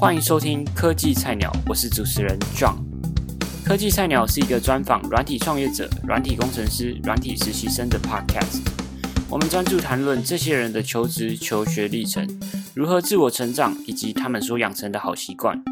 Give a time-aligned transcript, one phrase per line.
[0.00, 2.78] 欢迎收听科技菜鸟，我是主持人 John。
[3.62, 8.66] 科技菜鸟是一个专访软体创业者、软体工程师、软体实习生的 Podcast。
[9.28, 12.26] 我们专注谈论这些人的求职、求学历程，
[12.74, 15.62] 如何自我成长，以及他们所养成的好习惯。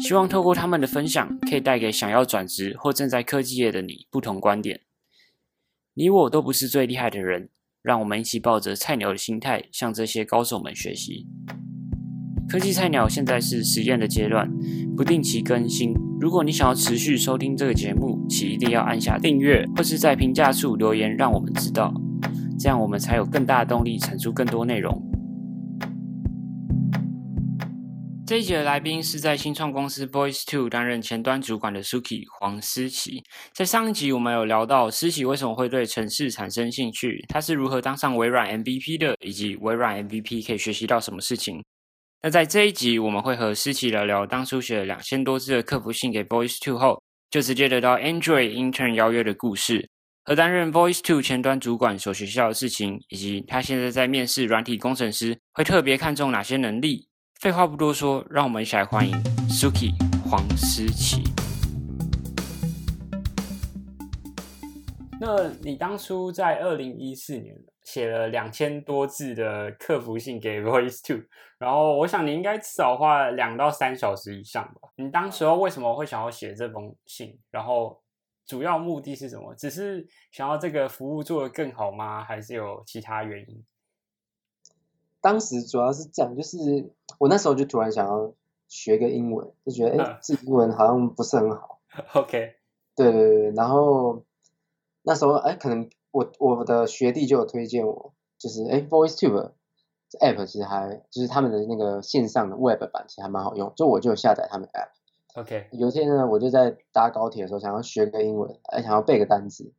[0.00, 4.80] 希望透过他们的分享，可以带给想要转职或正在科技业的你不同观点。
[5.92, 7.50] 你我都不是最厉害的人，
[7.82, 11.26] 让我们一起抱着菜鸟的心态，向这些高手们学习。
[12.48, 14.48] 科技菜鸟现在是实验的阶段，
[14.96, 15.92] 不定期更新。
[16.20, 21.92] 如果你想要持续收听这个节目，请一定要按下订阅，或是在评价处留言，让我们知道，
[22.56, 25.02] 这样我们才有更大的动力产出更多内容。
[28.24, 33.22] 这一集的来宾是在新创公司 Voice Two 担任前端主管的 Suki 黄思琪。
[33.52, 41.62] 在上一集我们有聊到思琪为什么会对城市产生兴趣，他是如何当上微软 MVP 的，以及微软 MVP 可以学习到什么事情。
[42.22, 49.88] 那在这一集我们会和思琪聊聊当初写了两千多字的客服信给 Voice Two 后，就直接得到 Android Intern 邀约的故事，
[50.24, 57.06] 和担任 Voice Two 前端主管所学校的事情，以及他现在在面试软体工程师会特别看重哪些能力。
[57.40, 59.14] 废话不多说，让我们一起来欢迎
[59.48, 59.92] Suki
[60.28, 61.22] 黄思琪。
[65.18, 71.24] 那你当初在二零一四年写了两千多字的客服信给 Voice Two，
[71.58, 74.90] 然后我想你应该至少花了两到三小时以上吧？
[74.96, 77.38] 你当时候为什么会想要写这封信？
[77.50, 77.98] 然后
[78.44, 79.54] 主要目的是什么？
[79.54, 82.22] 只是想要这个服务做得更好吗？
[82.22, 83.64] 还是有其他原因？
[85.22, 86.58] 当时主要是这样，就是
[87.18, 88.32] 我那时候就突然想要
[88.68, 91.80] 学个英文，就觉得哎，这英文好像不是很好。
[92.14, 92.56] OK，
[92.94, 94.22] 对对对，然后
[95.06, 99.52] 那时候哎，可能我我的学弟就有推荐我，就是哎，VoiceTube
[100.20, 105.40] app 其实还就是他们的那个线上的 Web 版其实还蛮好用，就我就下载他们 app。
[105.40, 109.72] OK，有一天呢，我就在搭高铁的时候想要学个英文，哎，想要背个单词，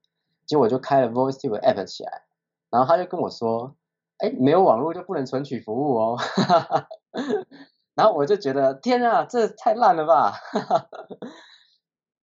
[0.45, 2.23] 结果我就开了 VoiceTube app 起来，
[2.69, 3.75] 然后他就跟我说。
[4.19, 6.17] 哎，没有网络就不能存取服务哦。
[7.93, 10.33] 然后我就觉得，天啊，这太烂了吧！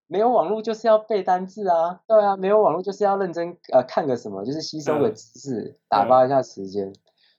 [0.06, 6.92] 没有网络就是要背单字啊，对啊，没有网络就是要认真呃看个什么，就是吸收个知识，打发一下时间。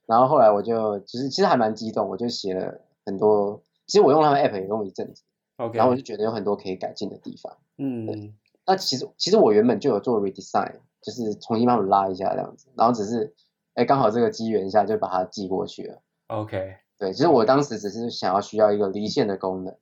[0.06, 3.62] 然后后来我就其实其实还蛮激动，我就写了很多。
[3.88, 5.24] 其实我用他们 app 也用一阵子
[5.58, 5.78] ，OK。
[5.78, 7.58] 然后我就觉得有很多可以改进的地方。
[7.78, 8.34] 嗯，
[8.66, 13.34] 那其实其实我原本就有做 redesign，就是重新帮我拉一下这样子，然后只是。
[13.76, 16.02] 哎，刚好这个机缘下就把它寄过去了。
[16.28, 19.76] OK，对，其实我当时只是想要需要一个离线的功能，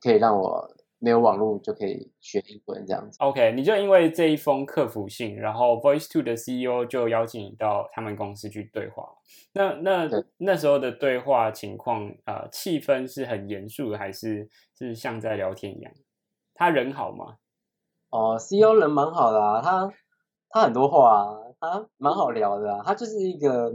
[0.00, 3.16] 可以让我没有网络就可以学英文这样子。
[3.20, 9.08] OK，你就因为这一封客服信，然后 Voice Two 的 CEO 就邀请你到他们公司去对话。
[9.52, 15.92] 那那那时候的对话情况，呃，气氛是很严肃，还是是像在聊天一样？
[16.54, 17.38] 他人好吗？
[18.10, 19.92] 哦，CEO 人蛮好的啊，他
[20.48, 21.36] 他很多话啊。
[21.62, 23.70] 他，蛮好聊的啊，他就是一个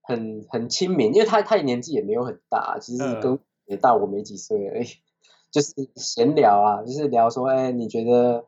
[0.00, 4.86] 很很亲民，因为他他年纪也没有很大，其实跟也大我没几岁而已，
[5.54, 8.44] 就是闲聊啊，就是聊说，哎，你觉得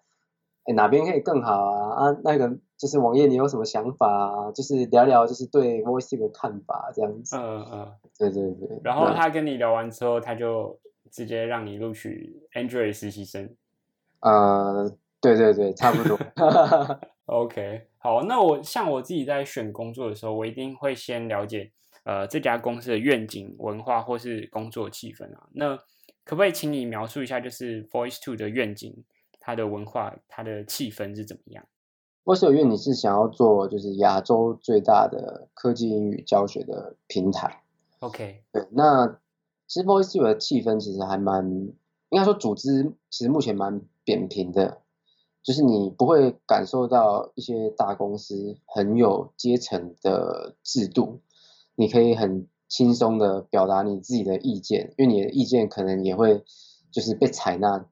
[0.64, 2.08] 哎哪边可以更好啊？
[2.10, 4.50] 啊，那个就是网页你有什么想法啊？
[4.50, 7.36] 就是聊聊就是对 Voice 的看法这样子。
[7.36, 8.80] 嗯嗯，对对对。
[8.82, 10.76] 然后他跟你聊完之后，他就
[11.12, 13.54] 直接让你录取 Android 实习生。
[14.18, 16.18] 呃，对对对，差不多。
[17.26, 17.86] OK。
[17.98, 21.70] 好，那我像我自己在选工作的时候，我一定会先了解
[22.04, 25.46] 呃这家公司的愿景、文化或是工作气氛啊。
[25.52, 25.78] 那
[26.26, 29.04] 可不可以请你描述一下，就是 Voice Two 的愿景、
[29.38, 31.64] 它的文化、它的气氛是怎么样
[32.24, 37.62] ？Voice Two 愿景是想要做就是亚洲最大的科技英语教学的平台。
[38.00, 39.06] OK，对，那
[39.68, 41.48] 其实 Voice Two 的气氛其实还蛮，
[42.08, 44.82] 应该说组织其实目前蛮扁平的。
[45.44, 51.20] 就是你不会感受到一些大公司很有阶层的制度，
[51.76, 56.44] 你可以很轻松的表达你自己的意见，因为你的意见可能也会
[56.90, 57.86] 就是被采纳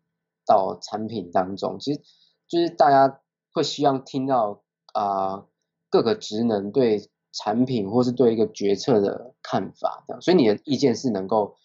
[0.46, 1.78] 到产品当中。
[1.78, 2.00] 其实
[2.48, 3.20] 就是大家
[3.52, 4.62] 会希望听到
[4.92, 5.46] 啊
[5.90, 11.56] 各个职能对产品或是对一个决策的看法，这样，所以你的意见是能够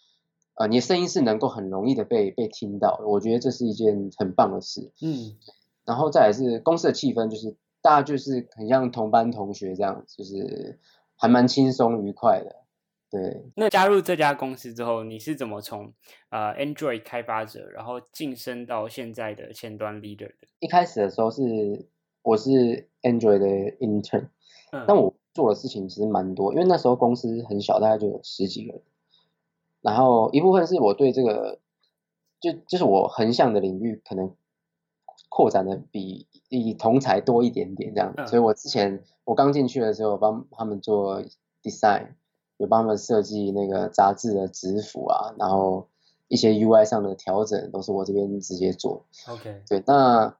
[0.54, 4.92] 呃你的声音是能够很容易的被被听到，我觉得这是一件很棒的事。
[5.02, 5.36] 嗯。
[5.84, 10.78] 然后再来是公司的气氛，就是大家就是很像同班同学这样，就是
[11.16, 12.56] 还蛮轻松愉快的。
[13.10, 13.42] 对。
[13.56, 15.92] 那加入这家公司之后，你是怎么从
[16.28, 20.48] 呃 Android 开发者，然后晋升到现在的前端 leader 的？
[20.60, 21.88] 一开始的时候是
[22.22, 23.46] 我是 Android 的
[23.78, 24.28] intern，
[24.70, 28.82] 但我做的事情其实蛮多，因为那时候公司很小，大概就有十几个人。
[29.80, 31.58] 然后一部分是我对这个，
[32.38, 34.34] 就就是我横向的领域可能
[35.30, 41.22] 扩展的比比同才多一点点这样，嗯所以我之前我刚进去的时候，帮他们做
[41.62, 42.08] design，
[42.60, 45.88] 有帮他们设计那个杂志的纸幅啊，然后
[46.28, 49.06] 一些 UI 上的调整都是我这边直接做。
[49.28, 50.36] OK，对，那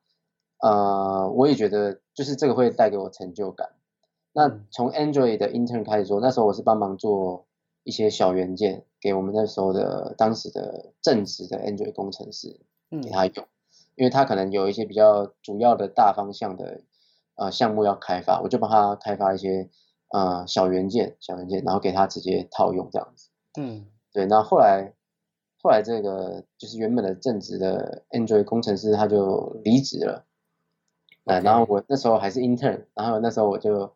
[0.59, 3.71] 呃，我也觉得就是这个会带给我成就感。
[4.35, 7.47] 那嗯从 Android 的 intern 开始做，那时候我是帮忙做
[7.85, 13.47] 一些小元件给我们那时候的当时的正职的 Android 工程师嗯给他用，
[13.97, 16.83] 因为他可能有一些比较主要的大方向的
[17.37, 19.71] 呃项目要开发，我就帮他开发一些
[20.11, 23.31] 呃小元件、小元件，然后给他直接套用这样子。
[23.59, 23.87] 嗯。
[24.13, 24.93] 对，那后来
[25.63, 30.25] 后来这个就是原本的正职的 Android 工程师他就离职了，
[31.25, 33.95] 呃，然后我那时候还是 intern，然后那时候我就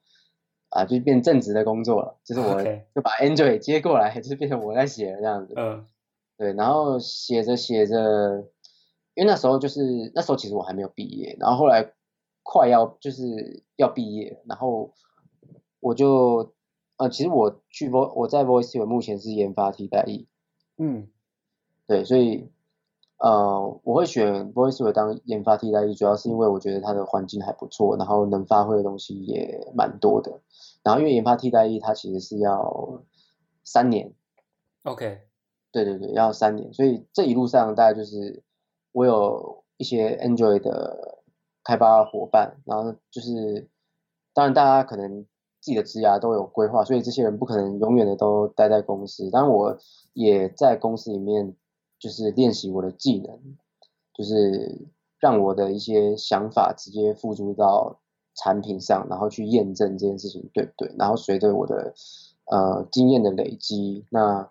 [0.69, 5.55] 啊就变正职的工作了，就是我就把 Android 接过来，就是变成我在写了这样子。
[5.57, 5.87] 嗯。
[6.37, 8.45] 对，然后写着写着，
[9.15, 11.93] 因为那时候就是那时候其实我还没有毕业，然后后来
[12.43, 14.93] 快要就是要毕业，然后
[15.85, 16.55] 我就
[16.97, 20.27] 呃，其实我去 Vo 我在 Voice 目前是研发替代役，
[20.79, 21.09] 嗯。
[21.87, 22.51] 对，所以
[23.19, 30.41] 呃，我会选 Voice 当研发替代役，主要是因为我觉得它的环境还不错，然后能发挥的东西也蛮多的。
[30.83, 33.03] 然后因为研发替代役它其实是要
[33.63, 34.15] 三年
[34.85, 35.21] ，，OK，
[35.71, 38.43] 对对对，要三年，所以这一路上大概就是
[38.93, 41.23] 我有一些 Android 的
[41.63, 43.69] 开发伙伴，然后就是
[44.33, 45.27] 当然大家可能
[45.65, 49.31] 自己的职涯都有规划，所以这些人不可能永远的都待在公司。
[49.31, 49.79] 当然我
[50.13, 51.57] 也在公司里面
[51.99, 53.39] 就是练习我的技能，
[54.13, 54.87] 就是
[55.19, 57.99] 让我的一些想法直接付诸到
[58.35, 60.95] 产品上，然后去验证这件事情对不对。
[60.99, 61.95] 然后随着我的
[62.45, 64.51] 呃经验的累积，那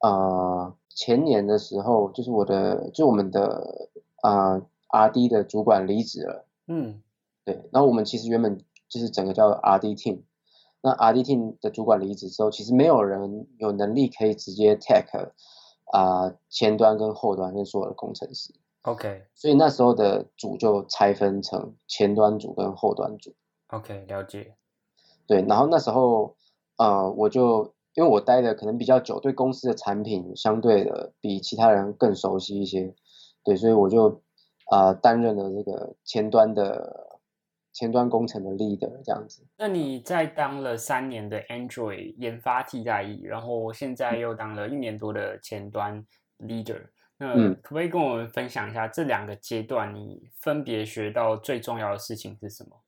[0.00, 3.88] 呃前年的时候，就是我的就我们的
[4.22, 6.44] 呃 R&D 的主管离职了。
[6.66, 7.00] 嗯
[7.46, 10.20] 对，然后我们其实原本就是整个叫 R&D team，
[10.82, 15.32] 那 R&D team 的主管离职之后，其实没有人有能力可以直接 take
[15.92, 19.24] 啊、前端跟后端跟所有的工程师，，OK。
[19.34, 23.34] 所以那时候的组就拆分成前端组跟后端组。
[23.68, 24.54] OK，了解，
[25.26, 26.36] 对，然后那时候
[26.76, 32.94] 呃，我就因为我待的可能比较久，对公司的产品相对的比其他人更熟悉一些，
[33.44, 34.22] 对，所以我就
[34.70, 37.09] 啊、呃担任了这个前端的
[37.72, 39.46] 前端工程的 leader 这样子。
[39.56, 46.04] 那你在当了三年的 Android 研发替代役，然后现在又当了一年多的前端
[46.38, 46.82] leader，
[47.16, 52.80] 那嗯可不可以跟我们分享一下这两个阶段你分别学到最重要的事情是什么？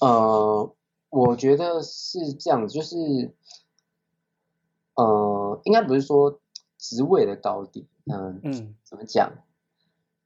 [0.00, 0.74] 呃，
[1.08, 2.96] 我觉得是这样子，就是
[4.94, 6.40] 呃，应该不是说
[6.76, 9.32] 职位的高低，嗯、嗯怎么讲？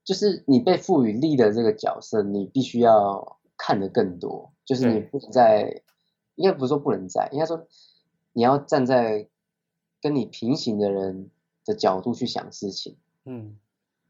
[0.04, 5.82] 就是你被赋予力的这个角色，你必须要看得更多，就是你不能在，
[6.34, 7.66] 应该不是说不能在，应该说
[8.32, 9.28] 你要站在
[10.00, 11.30] 跟你平行的人
[11.64, 13.56] 的角度去想事情，嗯。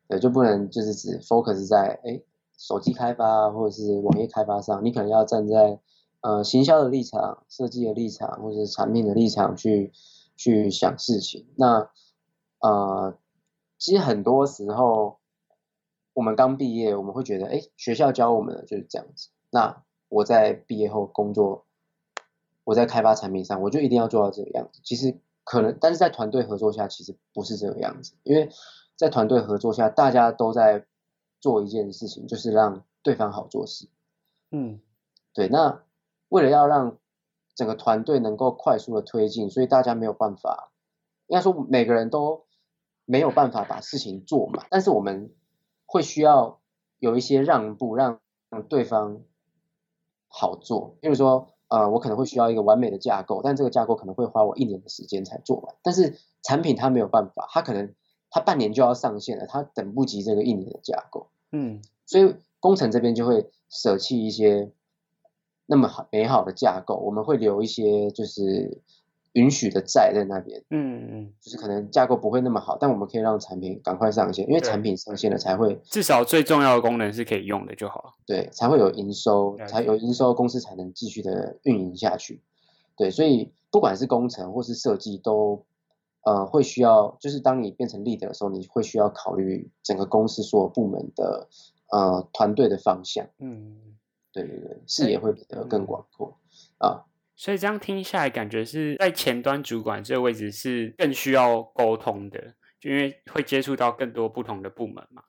[0.08, 2.20] 对，就不能就是只 focus 在哎
[2.58, 5.80] 手机开发或者是网页开发上，你可能要站在
[6.20, 9.90] 呃行销的立场、设计的立场或者是产品的立场去
[10.36, 11.46] 去想事情。
[11.56, 11.88] 那
[12.60, 13.16] 呃，
[13.78, 15.18] 其实很多时候
[16.12, 19.30] 我们刚毕业，我们会觉得哎学校教我们的就是这样子。
[19.50, 21.66] 那我在毕业后工作，
[22.64, 24.80] 我在开发产品上，我就一定要做到这个样子。
[24.84, 28.50] 其实可能，但是在团队合作下，其实不是这个样子，因为
[28.96, 30.86] 在团队合作下，大家都在
[31.40, 33.88] 做一件事情，就是让对方好做事。
[34.50, 34.80] 嗯
[35.34, 35.82] 对，那
[36.28, 36.98] 为了要让
[37.54, 40.72] 整个团队能够快速的推进，所以大家没有办法，
[41.26, 42.44] 应该说每个人都
[43.04, 45.34] 没有办法把事情做满，但是我们
[45.92, 46.58] 会需要
[46.98, 48.18] 有一些让步，让
[48.48, 49.20] 让对方
[50.26, 50.96] 好做。
[51.02, 57.94] 比如说，呃，我可能会需要一个完美的架构，但这个架构可能会花我一年的时间才做完，但是产品它没有办法，它可能
[58.30, 61.28] 它半年就要上线了，它等不及这个一年的架构。
[61.50, 64.72] 嗯所以工程这边就会舍弃一些
[65.66, 68.80] 那么好美好的架构，我们会留一些就是
[69.32, 78.10] 允许的债在那边，嗯嗯，就是可能架构不会那么好，但我们可以让产品赶快上线，因为对产品上线了才会至少最重要的功能是可以用的就好了。
[78.26, 82.42] 对才会有营收才有营收，公司才能继续的运营下去。
[82.96, 85.64] 对，所以不管是工程或是设计都。
[86.24, 91.48] 呃，会需要，就是当你变成 leader 的时候，你会需要考虑整个公司所有部门的
[91.90, 93.26] 呃团队的方向。
[93.40, 93.76] 嗯，
[94.32, 96.38] 对对对，视野会变得更广阔
[96.78, 97.06] 啊。
[97.42, 105.24] 所以这样听下来，感觉是在前端主管这个位置是更需要沟通的，就因为会接触到更多不同的部门嘛。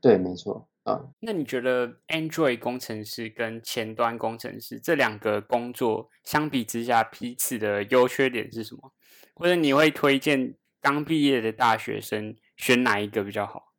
[0.00, 0.68] 对，没错。
[0.84, 8.92] 啊，那你觉得 Android 工程师跟前端工程师这两个工作相比之下，彼此的优缺点是什么？
[9.34, 13.72] 或者你会推荐刚毕业的大学生选哪一个比较好？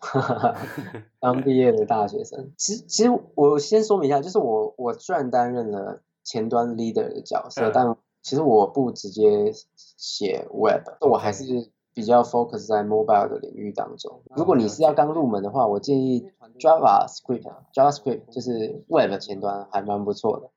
[1.18, 11.70] 刚毕业的大学生，其实其实我先说明一下，就是我我虽然担任了前端 leader 的角色，但其实我不直接写 Web，我还是。
[11.96, 14.20] 比较 focus 在 mobile 的领域当中。
[14.34, 16.28] 如果你是要刚入门的话，我建议
[16.58, 20.50] JavaScript，JavaScript 就是 Web 前端还蛮不错的。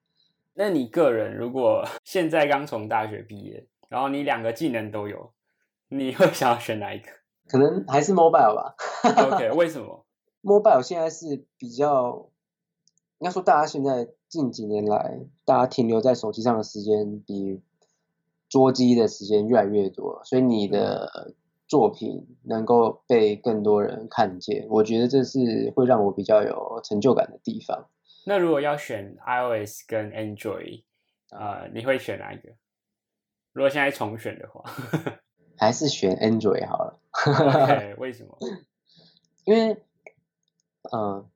[0.56, 5.32] 那你个人如果现在刚从大学毕业，然后你两个技能都有，
[5.90, 7.06] 你会想要选哪一个？
[7.48, 8.74] 可能还是 mobile 吧。
[9.04, 10.08] OK，为什么？
[10.42, 12.32] mobile 现在是比较，
[13.20, 17.62] 应该说大家现在近几年来，大家停留在手机上的时间比。
[18.50, 21.36] 捉机的时间越来越多，所以你的
[21.68, 27.90] 作品能够被更多人看见，我觉得这是会让我比较有成就感的地方。
[28.26, 30.84] 那如果要选 iOS 跟 Android，
[31.30, 32.54] 啊，你会选哪一个？
[33.52, 34.64] 如果现在重选的话，
[35.60, 36.98] 还是选 Android 好了。
[38.00, 38.38] 为什么？
[39.44, 39.74] 因为，
[40.94, 41.30] 嗯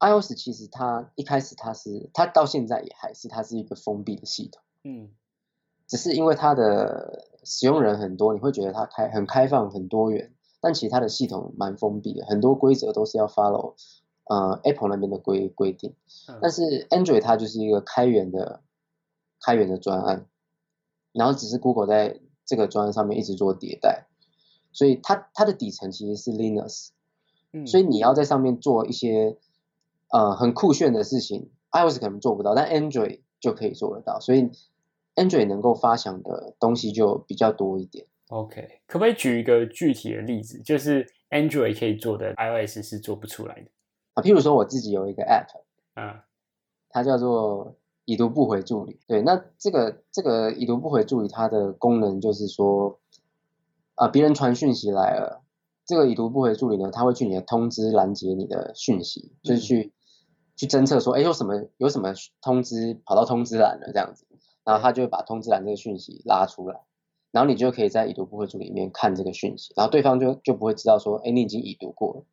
[0.00, 4.62] ，iOS 其实它一开始它是，它到现在也还是，它是一个封闭的系统。
[4.84, 5.10] 嗯。
[5.86, 13.74] 只是因为它的使用人很多，你会觉得它开很开放、很多元，但其实它的系统蛮封闭的，很多规则都是要 follow，
[14.24, 15.94] 呃，Apple 那边的规规定。
[16.42, 18.60] 但是 Android 它就是一个开源的、
[19.40, 20.26] 开源的专案，
[21.12, 24.08] 然后只是 Google 在这个专案上面一直做迭代，
[24.72, 26.90] 所以它它的底层其实是 Linux，
[27.54, 29.38] 嗯所以你要在上面做一些
[30.10, 34.50] 呃很酷炫的事情，iOS 可能做不到，但 Android 就可以做得到，所以。
[35.18, 38.06] Android 能够发想的东西就比较多一点。
[38.28, 43.66] OK，可不可以举一个具体的例子，就是 Android 可以做的，iOS 是做不出来的
[44.14, 44.22] 啊？
[44.22, 45.48] 譬如说我自己有一个 App，
[45.96, 46.20] 嗯，
[46.88, 47.74] 它叫做
[48.04, 49.00] 已读不回助理。
[49.08, 53.00] 对，那这个这个已读不回助理，它的功能就是说，
[53.96, 55.42] 啊，别人传讯息来了，
[55.84, 59.92] 这个已读不回助理呢，它会去你的通知拦截你的讯息，就是去
[60.58, 62.12] 去侦测说，哎，有什么有什么
[62.42, 64.26] 通知跑到通知栏了这样子。
[64.64, 66.78] 然后他就会把通知栏这个讯息拉出来，
[67.32, 72.26] 然后你就可以在已读不回组里面看这个讯息，然后对方就就不会知道说，哎，你已经已读过了。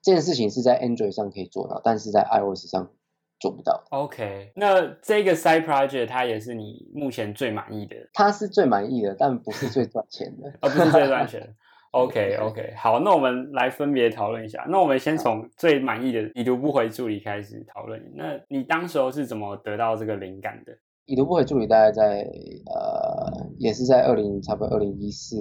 [0.00, 2.92] 这件事情是在 Android 上可以做到，但是在 iOS 上
[3.40, 3.82] 做不到。
[3.90, 7.96] OK，那这个 Side Project 它也是你目前最满意的？
[8.12, 10.48] 它是最满意的，但不是最赚钱的。
[10.62, 11.56] 哦，不是最赚钱。
[11.92, 14.64] OK OK，好，那我们来分别讨论一下。
[14.68, 18.12] 那我们先从最满意的已读不回助理开始讨论。
[18.14, 20.78] 那你当时候是怎么得到这个灵感的？
[21.06, 22.20] 已读不回助理大概在
[22.66, 25.36] 呃，也是在二零差不多二零一四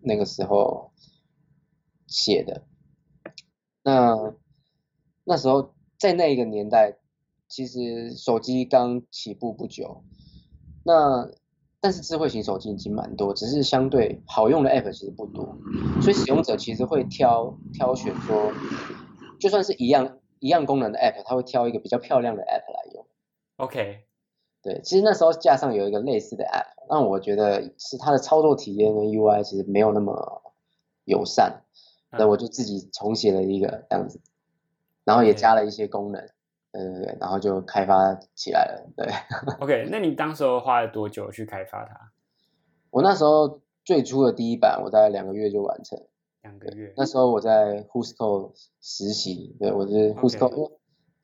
[0.00, 0.92] 那个时候
[2.06, 2.62] 写的。
[3.82, 4.14] 那
[5.24, 6.98] 那时候在那一个年代，
[7.48, 10.04] 其实手机刚起步不久。
[10.84, 11.28] 那
[11.80, 15.56] 但是智慧型手机已经蛮多，只是相对好用的 App 其实不多，
[16.02, 18.52] 所以使用者其实会挑挑选说，
[19.38, 23.06] 就算是一样一样功能的 App，他会挑一个比较漂亮的 App 来用。
[23.56, 24.04] OK。
[24.62, 30.42] 对，其实那时候架上有一个类似的 App，那我觉得是它的操作体验跟 UI 其实没有那么
[31.06, 31.62] 友善，
[32.10, 34.20] 那我就自己重写了一个这样子，
[35.04, 36.28] 然后也加了一些功能，
[36.72, 38.92] 呃，然后就开发起来了。
[38.96, 39.06] 对
[39.60, 42.12] ，OK，那你当时候花了多久去开发它？
[42.90, 45.98] 我那时候最初的第一版，我大概两个月就完成。
[46.42, 46.92] 两个月。
[46.96, 50.78] 那时候我在 Husco 实习，对我是 Husco。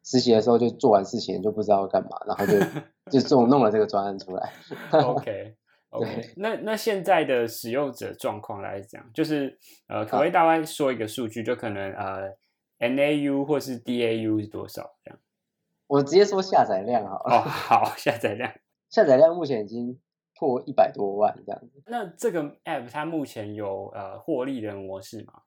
[0.08, 2.52] 实习的时候就做完事情就不知道干嘛，然后就
[3.10, 4.52] 就这种弄了这个专案出来。
[4.92, 5.56] OK
[5.90, 11.42] OK， 那那现在的使用者状况来讲，就是呃，可不可以大概说一个数据？
[11.42, 12.30] 就可能呃
[12.78, 15.18] ，NAU 或是 DAU 是多少这样？
[15.86, 17.36] 我直接说下载量好了。
[17.36, 18.52] 哦， 好，下载量，
[18.90, 19.98] 下载量目前已经
[20.38, 21.82] 破一百多万这样子。
[21.86, 25.42] 那这个 App 它目前有呃获利的模式吗？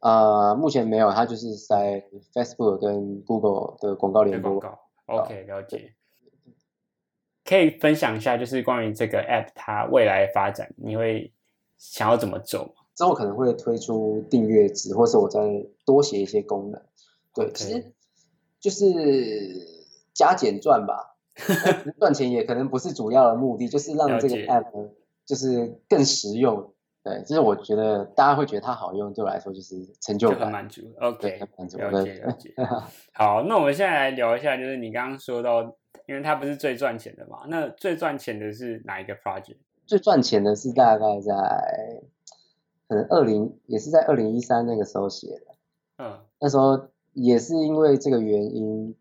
[0.00, 2.04] 呃，目前没有，它就是在
[2.34, 4.60] Facebook 跟 Google 的广告联播。
[4.60, 5.94] 广告，OK，了解。
[7.42, 11.32] 可以分享一下，就是关于这个 App 它未来发展，你会
[11.78, 12.82] 想要怎么走吗？
[12.94, 15.40] 之后可能会推出订阅制，或是我再
[15.86, 16.82] 多写一些功能。
[17.34, 17.93] 对，其实
[18.64, 18.88] 就是
[20.14, 21.18] 加减赚吧，
[22.00, 24.90] 赚钱也可能不是主要的目的，就是让这个 App
[25.26, 26.72] 就是更实用。
[27.02, 30.80] 对，就是我觉得大家会觉得它好用，对我来说就是成就感，满足。
[30.98, 31.76] OK，满足。
[31.76, 32.54] 了解了解。
[33.12, 35.62] 好，那我们现在来聊一下，就是你刚刚说到
[36.06, 37.40] 因为它不是最赚钱的嘛。
[37.48, 39.58] 那最赚钱的是哪一个 project？
[39.84, 41.34] 最赚钱的是大概在
[42.88, 45.54] 可能二零也是在二零一三那个时候写的，
[45.98, 48.94] 嗯那时候也是因为这个原因，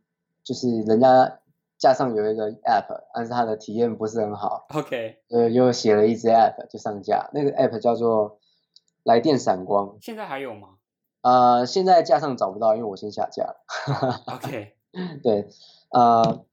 [0.44, 1.40] 就是人家
[1.78, 8.40] 架上有一个 app，但是它的体验不是很好，，OK，呃，又写了一支 app 就上架，那个 app 叫做
[9.04, 10.70] 来电闪光，现在还有吗
[11.22, 13.56] 呃，现在架上找不到，因为我先下架了。
[14.36, 14.74] ？OK，
[15.24, 15.48] 对，
[15.90, 16.46] 呃，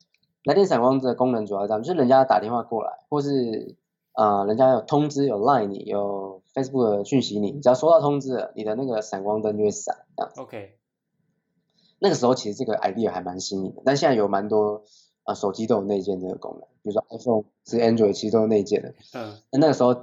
[0.45, 3.77] 来电闪光的功能主要这样，就是人家打电话过来，或是
[4.15, 10.33] 呃，人家有通知有 Line 你，有 Facebook 的讯息你，只要收到通知了，你的那个闪光灯就会闪，这样。
[10.37, 10.79] OK，
[12.01, 14.83] 那个时候其实这个 idea 还蛮新颖的，但现在有蛮多
[15.25, 18.95] 呃手机都有内建这个功能，比如说 iPhone 是 Android 其实都有内建的。
[19.15, 19.95] 嗯那那个时候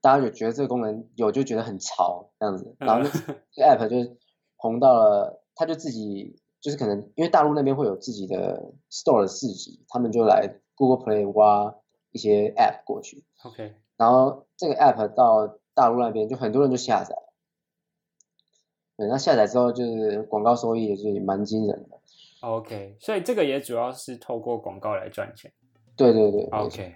[0.00, 3.10] 大家就觉得这个功能有就觉得很潮这样子，然后
[3.52, 4.16] 这个 app 就
[4.56, 11.74] 红到了，他就自己就是可能因为大陆那边会有自己的 store 的市集，他们就来 Google Play 挖
[12.12, 17.25] 一些 app 过去，OK，然后这个 app 到大陆那边就很多人就下载了，
[18.98, 21.98] 对，那下载之后就是广告收益也是蛮惊人的
[22.40, 25.52] ，OK，所以这个也主要是透过广告来赚钱。
[25.94, 26.94] 对对对 OK。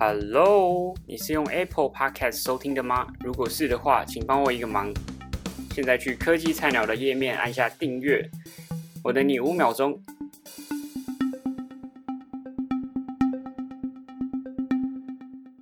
[0.00, 3.06] Hello，你是用 Apple Podcast 收听的吗？
[3.20, 4.92] 如果是的话，请帮我一个忙，
[5.70, 8.28] 现在去科技菜鸟的页面按下订阅，
[9.04, 9.96] 我等你五秒钟。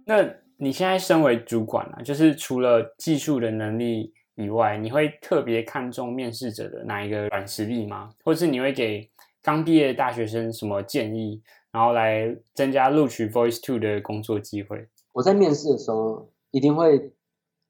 [0.07, 8.15] 那你现在身为主管啊，就是除了技术的能力以外，你会特别看重面试者的哪一个软实力吗？
[8.25, 9.11] 或是你会给
[9.43, 14.89] 刚毕业的大学生什么建议，然后来增加录取 Voice Two 的工作机会？
[15.13, 17.13] 我在面试的时候一定会，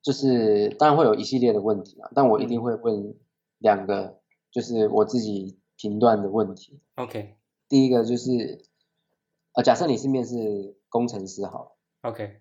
[0.02, 3.14] 就是当然会有一系列的问题啊，但我一定会问
[3.58, 6.80] 两个，就是我自己评断的问题。
[6.96, 7.36] OK
[7.68, 8.62] 第一个就是，
[9.54, 10.34] 呃，假设你是面试
[10.88, 11.76] 工程师好了
[12.10, 12.40] ，OK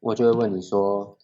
[0.00, 1.17] 我就会问你说，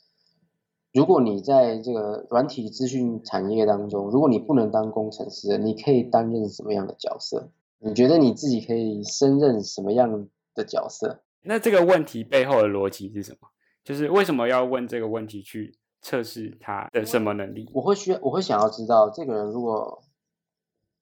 [0.95, 7.51] 如果你在这个软体资讯产业当中，如果你不能当工程师，你可以担任什么样的角色？
[7.81, 11.21] 你觉得你自己可以胜任什么样的角色？
[11.43, 13.49] 那这个问题背后的逻辑是什么？
[13.83, 17.69] 就是为什么要问这个问题去测试他的什么能力？
[17.75, 20.05] 我会需要，我会想要知道这个人如果，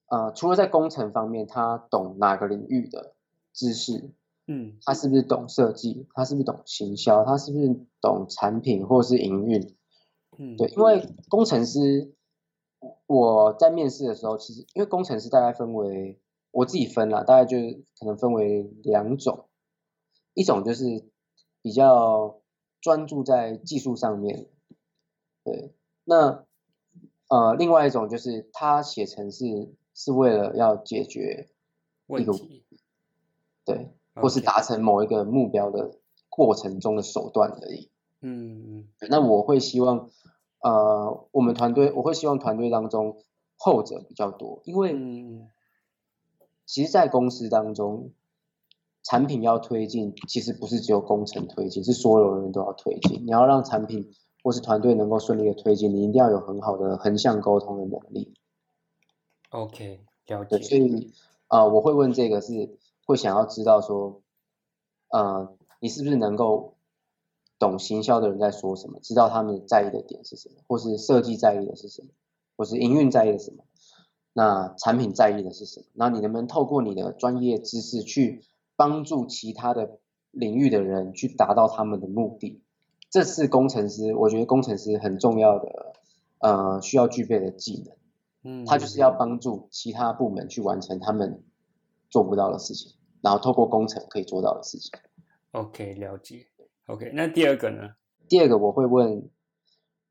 [0.07, 3.13] 呃，除了在工程方面，他懂哪个领域的
[3.53, 4.09] 知识，
[4.47, 9.75] 嗯他是不是懂设计，他是不是懂行销，他是不是懂产品或是营运？
[10.37, 12.13] 嗯，对，因为工程师，
[13.05, 16.19] 我在面试的时候，其实因为工程师大概分为
[16.51, 19.47] 我自己分了，大概就是可能分为两种，
[20.33, 21.09] 一种就是
[21.61, 22.41] 比较
[22.81, 24.49] 专注在技术上面，
[25.43, 26.45] 对，那
[27.29, 31.49] 呃，另外一种就是他写程式是为了要解决
[32.07, 32.65] 一个问题。
[33.65, 37.89] 对，或是达成某一个目标的过程中的手段而已。
[38.23, 40.09] 嗯嗯那我会希望，
[40.61, 43.17] 呃，我们团队我会希望团队当中
[43.57, 45.47] 后者比较多，因为嗯
[46.65, 48.11] 其实，在公司当中，
[49.03, 53.25] 产品要推进，其实不是只有工程推进，是所有人都要推进。
[53.25, 58.33] 你要让产品或是团队能够顺利的推进，你一定要有很好的横向沟通的能力。
[59.49, 60.69] OK 了对，解。
[60.69, 61.13] 所以
[61.49, 64.21] 呃，我会问这个是会想要知道说，
[65.09, 66.72] 呃，你是不是能够
[67.63, 72.09] 懂行销的人在说什么，知道他们在意的点是什么，或是设计在意的是什么，
[72.57, 73.63] 或是营运在意的是什么，
[74.33, 75.85] 那产品在意的是什么？
[75.93, 78.43] 那你能不能透过你的专业知识去
[78.75, 79.99] 帮助其他的
[80.31, 82.61] 领域的人去达到他们的目的？
[83.09, 85.93] 这是工程师，我觉得工程师很重要的，
[86.39, 87.95] 呃，需要具备的技能。
[88.45, 91.43] 嗯，他就是要帮助其他部门去完成他们
[92.09, 94.91] 做不到的事情，然后透过工程可以做到的事情。
[95.51, 96.47] OK 了解。
[96.87, 97.91] OK，那第二个呢？
[98.27, 99.29] 第二个我会问，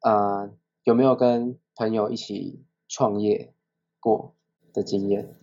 [0.03, 0.51] 呃，
[0.85, 3.53] 有没有跟朋友一起创业
[4.01, 4.35] 过
[4.73, 5.35] 的经验？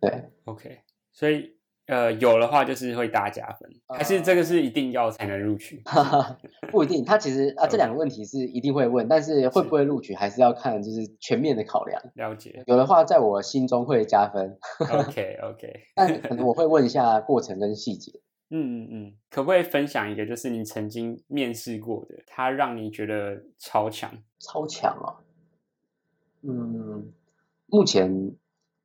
[0.00, 0.80] 对，OK，
[1.12, 5.82] 所以呃有的话就是会大加分，还是这个是一定要才能录取？
[6.70, 7.04] 不一定。
[7.04, 12.02] 他其实啊，这两个问题是一定会问，但是会不会录取还是要看就是全面的考量。
[12.14, 12.62] 了解。
[12.66, 18.12] 有的话，在我心中会加分，OK OK， 但可能我会问一下过程跟细节。
[18.56, 24.16] 嗯嗯嗯，可不可以分享一个就是你曾经面试过的，他让你觉得超强？
[24.38, 25.18] 超强哦。
[26.42, 27.12] 嗯，
[27.66, 28.36] 目前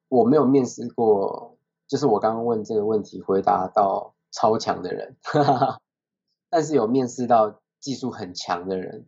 [0.08, 1.56] 我没有面试过，
[1.88, 5.16] 就是我刚刚问这个问题回答到超强的人，
[6.50, 9.06] 但是有面试到技术很强的人。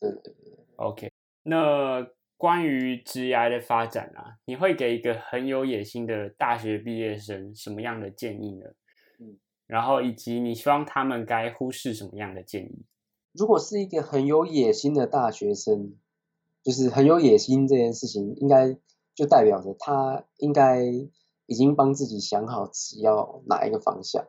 [0.00, 1.12] 对对对，OK，
[1.44, 2.04] 那
[2.36, 8.66] 关于职涯的发展啊，你会给一个很有野心的大学毕业生什么样的建议呢？
[9.72, 12.84] 然后以及你希望他们该忽视什么样的建议？
[13.32, 15.94] 如果是一个很有野心的大学生，
[16.62, 18.76] 就是很有野心这件事情，应该
[19.14, 20.84] 就代表着他应该
[21.46, 24.28] 已经帮自己想好只要哪一个方向，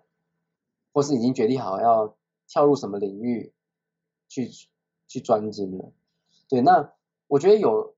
[0.93, 2.15] 或是已经决定好要
[2.47, 3.51] 跳入什么领域
[4.29, 4.49] 去
[5.09, 5.91] 去专精了。
[6.47, 6.93] 对，那
[7.27, 7.95] 我觉得有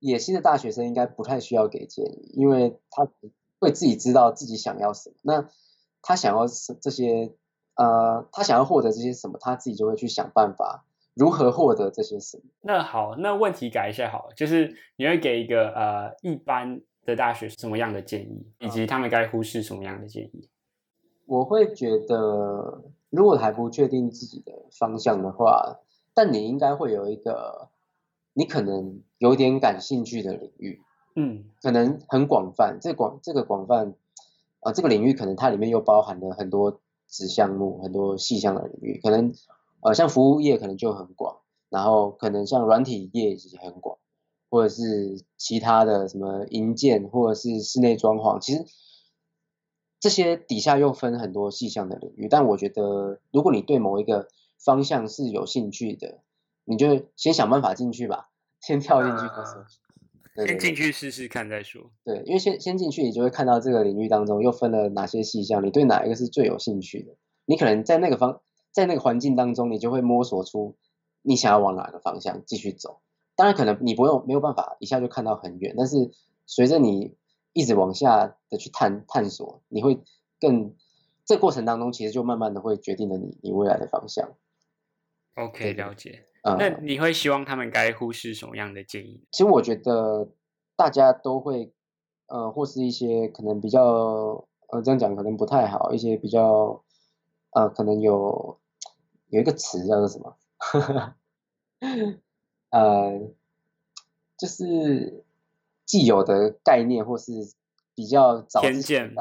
[0.00, 3.08] 野心的大学生应该不太需要给建议，因为他
[3.60, 5.16] 会自己知道自己想要什么。
[5.22, 5.48] 那
[6.02, 6.46] 他想要
[6.80, 7.32] 这些。
[7.74, 10.84] 呃，他想要获得这些什么，他自己就会去想办法
[11.14, 12.42] 如何获得这些什么。
[12.60, 20.50] 那好，那问题改一下好了，就是你会给一个呃一般的大学什么样的建议，以及他们该忽视什么样的建议？
[21.24, 25.78] 我会觉得，如果还不确定自己的方向的话，
[26.12, 27.70] 但你应该会有一个
[28.34, 30.82] 你可能有点感兴趣的领域，
[31.16, 32.78] 嗯，可能很广泛。
[32.82, 33.94] 这广这个广泛
[34.62, 36.80] 啊，这个领域可能它里面又包含了很多。
[37.04, 39.34] 子项目很多细项的领域，可能
[39.82, 43.98] 呃像服务业可能就很广，然后可能像软体业也很广，
[44.48, 48.64] 或者是其他的什么营建或者是室内装潢，其实
[50.00, 52.28] 这些底下又分很多细项的领域。
[52.30, 56.22] 但我觉得，如果你对某一个方向是有兴趣的，
[56.64, 59.24] 你就先想办法进去吧，先跳进去。
[60.34, 61.92] 先进去试试看再说。
[62.04, 67.14] 对，因为先先进去，你就会看到这个领域当中又分了哪些细项，你对哪一个是最有兴趣的。
[67.44, 68.40] 你可能在那个方，
[68.70, 70.76] 在那个环境当中，你就会摸索出
[71.20, 73.00] 你想要往哪个方向继续走。
[73.36, 76.10] 当然，可能你不用没有办法一下就看到很远，但是
[76.46, 77.14] 随着你
[77.52, 80.00] 一直往下的去探探索，你会
[80.40, 80.74] 更
[81.26, 84.34] 这过程当中，其实就慢慢的会决定了你你未来的方向。
[85.34, 86.26] OK，了解。
[86.44, 89.22] 那你会希望他们该忽视什么样的建议？
[89.30, 90.28] 其实我觉得
[90.74, 91.72] 大家都会，
[92.26, 96.82] 呃，或是一些可能比较，呃，这样讲可能不太好，一些比较，
[97.50, 98.58] 呃，可能有
[99.28, 100.36] 有一个词叫做什么？
[102.70, 103.20] 呃，
[104.36, 105.24] 就是
[105.84, 107.32] 既有的概念或是
[107.94, 109.12] 比较早偏见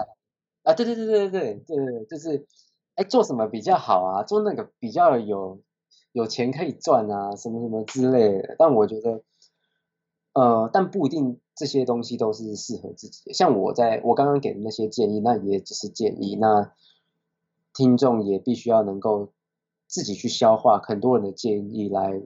[0.63, 2.47] 啊，对对对对对对对，就是，
[2.95, 4.23] 哎，做什么比较好啊？
[4.23, 5.61] 做那个比较有。
[6.13, 8.55] 有钱可以赚啊，什么什么之类的。
[8.57, 9.21] 但我觉得，
[10.33, 13.33] 呃，但不一定这些东西都是适合自己的。
[13.33, 16.35] 像我在我刚刚给的那些建议，那也只是建议。
[16.35, 16.73] 那
[17.73, 19.31] 听众也必须要能够
[19.87, 22.21] 自己去消化很多人的建议，来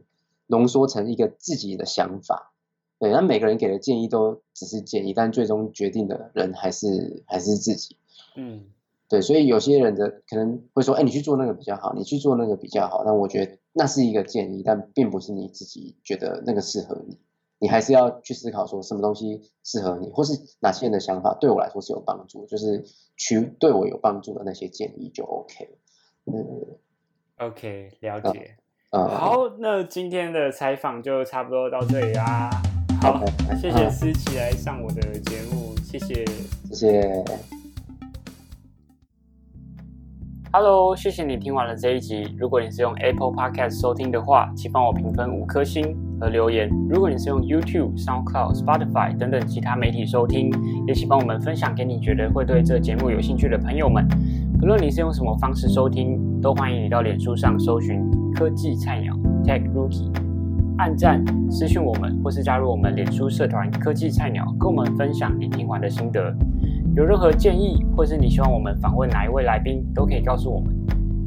[0.47, 2.53] 浓缩成一个自己的想法。
[2.99, 7.97] 对，那每个人给的建议都只是建议，但最终决定的人还是还是自己。
[8.35, 8.65] 嗯。
[9.07, 17.19] 对，所以有些人的可能会说：“哎，你去做那个比较好，你去做那个比较好。”但我觉得那是一个建议，但并不是你自己觉得那个适合你。
[17.57, 22.83] 你还是要去思考说什么东西适合你，或是哪些人的想法对我来说是有帮助，就是
[23.15, 25.69] 去对我有帮助的那些建议就 OK。
[26.25, 26.77] 嗯
[27.37, 28.57] ，OK，了解。
[28.91, 32.49] 好，那今天的采访就差不多到这里啦。
[33.01, 33.23] 好，
[33.61, 36.25] 谢谢思琪来上我的节目，谢谢，
[36.71, 37.54] 谢谢。
[40.57, 42.33] Hello，谢谢你听完了这一集。
[42.37, 46.69] 如果你是用 Apple Podcast 收听的话，请帮我评分五颗星和留言。
[46.89, 50.49] 如果你是用 YouTube、SoundCloud、Spotify 等等其他媒体收听，
[50.87, 54.07] 也请帮我们分享给你觉得会对这节目有兴趣的朋友们。
[54.57, 59.13] 不论你是用什么方式收听，都欢迎你到脸书上搜寻科技菜鸟
[59.43, 60.09] Tech Rookie，
[60.77, 66.33] 按赞、私讯我们，或是加入我们脸书社团科技菜鸟，跟我们分享你听完的心得。
[66.95, 70.73] 有任何建议，或是你希望我们访问哪一位来宾，都可以告诉我们。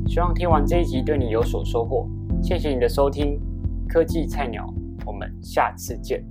[0.06, 2.08] 希望听完这一集对你有所收获。
[2.42, 3.38] 谢谢你的收听，
[3.86, 4.64] 科技菜鸟，
[5.04, 6.24] 我们下次见。